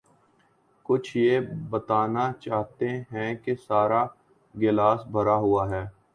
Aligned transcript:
کچھ 0.85 1.17
یہ 1.17 1.39
بتانا 1.69 2.31
چاہتے 2.39 2.89
ہیں 3.11 3.33
کہ 3.35 3.55
سارا 3.67 4.05
گلاس 4.55 5.05
بھرا 5.11 5.35
ہوا 5.35 5.69
ہے۔ 5.69 5.85